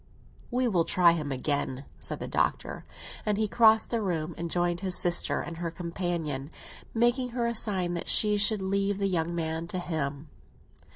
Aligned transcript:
"We 0.49 0.67
will 0.67 0.83
try 0.83 1.11
him 1.11 1.31
again," 1.31 1.85
said 1.99 2.19
the 2.19 2.27
Doctor. 2.27 2.83
And 3.23 3.37
he 3.37 3.47
crossed 3.47 3.91
the 3.91 4.01
room 4.01 4.33
and 4.35 4.49
joined 4.49 4.79
his 4.79 4.97
sister 4.97 5.41
and 5.41 5.57
her 5.57 5.69
companion, 5.69 6.49
making 6.95 7.29
her 7.37 7.45
a 7.45 7.53
sign 7.53 7.93
that 7.93 8.09
she 8.09 8.35
should 8.35 8.63
leave 8.63 8.97
the 8.97 9.05
young 9.07 9.35
man 9.35 9.67
to 9.67 9.77
him. 9.77 10.29